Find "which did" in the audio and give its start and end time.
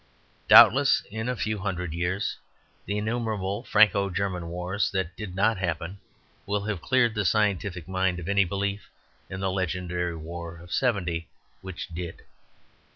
11.61-12.23